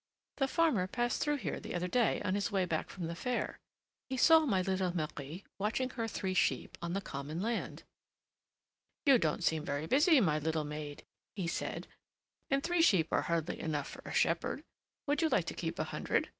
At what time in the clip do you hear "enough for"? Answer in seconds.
13.59-14.01